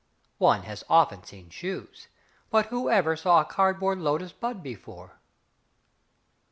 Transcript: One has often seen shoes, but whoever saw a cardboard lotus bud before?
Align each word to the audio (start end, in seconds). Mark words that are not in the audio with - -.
One 0.39 0.63
has 0.63 0.83
often 0.89 1.23
seen 1.23 1.51
shoes, 1.51 2.07
but 2.49 2.65
whoever 2.69 3.15
saw 3.15 3.41
a 3.41 3.45
cardboard 3.45 3.99
lotus 3.99 4.33
bud 4.33 4.63
before? 4.63 5.19